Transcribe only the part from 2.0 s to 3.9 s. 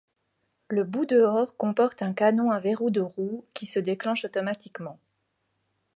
un canon à verrou de roue qui se